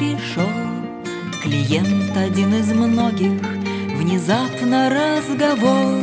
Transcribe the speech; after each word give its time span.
Пришел 0.00 0.48
клиент 1.42 2.16
один 2.16 2.54
из 2.54 2.72
многих, 2.72 3.40
Внезапно 3.96 4.90
разговор 4.90 6.02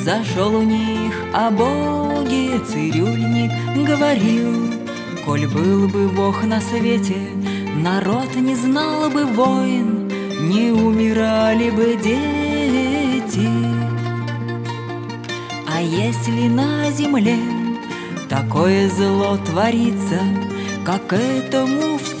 Зашел 0.00 0.56
у 0.56 0.62
них 0.62 1.12
о 1.32 1.50
Боге. 1.50 2.60
Цирюльник 2.60 3.50
говорил 3.86 4.72
Коль 5.24 5.46
был 5.46 5.88
бы 5.88 6.08
Бог 6.08 6.44
на 6.44 6.60
свете 6.60 7.16
Народ 7.76 8.34
не 8.36 8.54
знал 8.54 9.10
бы 9.10 9.24
войн 9.24 10.08
Не 10.40 10.70
умирали 10.70 11.70
бы 11.70 11.98
дети 12.02 13.48
А 15.66 15.80
если 15.80 16.48
на 16.48 16.90
земле 16.92 17.38
Такое 18.28 18.88
зло 18.88 19.36
творится 19.44 20.20
Как 20.84 21.12
этому 21.12 21.98
всему 21.98 22.11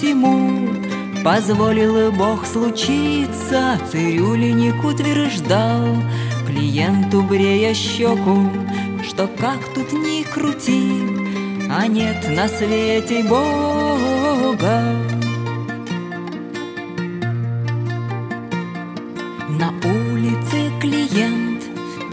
Позволил 1.24 2.10
Бог 2.10 2.44
случиться, 2.44 3.78
цирюльник 3.90 4.84
утверждал 4.84 5.96
Клиенту 6.44 7.22
брея 7.22 7.72
щеку, 7.74 8.50
что 9.08 9.28
как 9.38 9.60
тут 9.72 9.92
ни 9.92 10.24
крути 10.24 11.00
А 11.70 11.86
нет 11.86 12.28
на 12.28 12.48
свете 12.48 13.22
Бога. 13.22 14.96
На 19.48 19.70
улице 19.84 20.72
клиент 20.80 21.62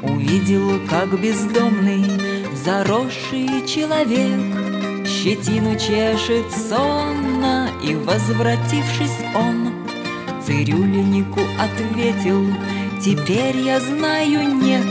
увидел, 0.03 0.79
как 0.87 1.19
бездомный 1.19 2.05
Заросший 2.63 3.65
человек 3.65 4.39
Щетину 5.07 5.75
чешет 5.75 6.45
сонно, 6.51 7.18
и, 7.83 7.95
возвратившись, 7.95 9.19
он 9.35 9.73
Цирюльнику 10.45 11.41
ответил, 11.59 12.45
теперь 13.01 13.57
я 13.57 13.79
знаю, 13.79 14.55
нет 14.55 14.85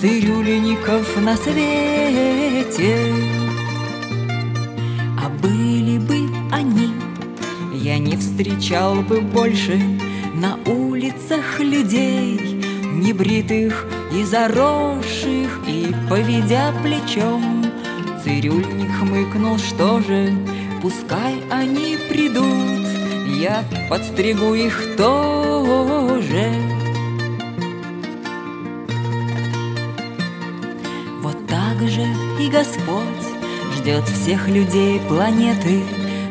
Цирюльников 0.00 1.16
на 1.22 1.36
свете. 1.36 2.96
А 5.18 5.28
были 5.40 5.98
бы 5.98 6.28
они, 6.50 6.92
я 7.74 7.98
не 7.98 8.16
встречал 8.16 8.96
бы 8.96 9.20
больше 9.20 9.80
На 10.34 10.58
улицах 10.66 11.60
людей, 11.60 12.60
небритых 12.92 13.86
и 14.12 14.24
заросших 14.24 15.60
И, 15.68 15.94
поведя 16.08 16.72
плечом, 16.82 17.64
Цирюльник 18.22 18.90
хмыкнул, 18.98 19.58
что 19.58 20.00
же, 20.00 20.32
пускай 20.82 21.40
они 21.48 21.96
придут, 22.08 22.86
Я 23.40 23.64
подстригу 23.88 24.54
их 24.54 24.96
тоже. 24.96 26.52
Вот 31.22 31.46
так 31.46 31.88
же 31.88 32.04
и 32.40 32.48
Господь 32.50 33.24
ждет 33.76 34.04
всех 34.08 34.48
людей 34.48 35.00
планеты, 35.08 35.82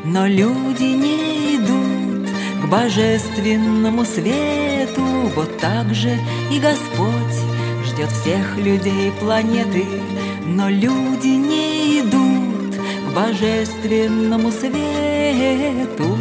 Но 0.03 0.27
люди 0.27 0.83
не 0.83 1.55
идут 1.55 2.29
к 2.61 2.67
божественному 2.67 4.03
свету. 4.03 5.03
Вот 5.35 5.57
так 5.59 5.93
же 5.93 6.17
и 6.51 6.59
Господь 6.59 7.37
ждет 7.85 8.11
всех 8.11 8.57
людей 8.57 9.11
планеты, 9.19 9.85
но 10.45 10.69
люди 10.69 11.27
не 11.27 11.70
божественному 13.15 14.51
свету. 14.51 16.17